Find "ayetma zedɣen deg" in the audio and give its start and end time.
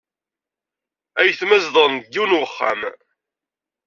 1.19-2.07